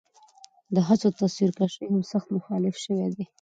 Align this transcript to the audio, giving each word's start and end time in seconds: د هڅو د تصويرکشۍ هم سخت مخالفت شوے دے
د 0.73 0.75
هڅو 0.87 1.07
د 1.11 1.15
تصويرکشۍ 1.21 1.85
هم 1.91 2.01
سخت 2.11 2.27
مخالفت 2.37 2.79
شوے 2.85 3.07
دے 3.15 3.23